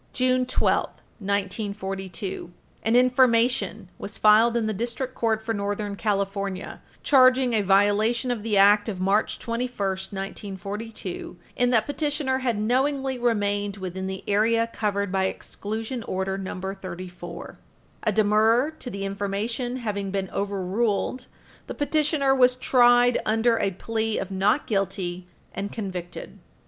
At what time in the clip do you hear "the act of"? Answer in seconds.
8.41-8.99